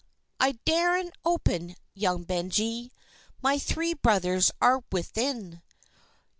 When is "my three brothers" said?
3.39-4.49